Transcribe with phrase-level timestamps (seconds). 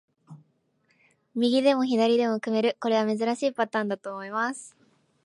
[1.35, 4.75] 右でも左でも組める、これは珍しいパターンだと思います。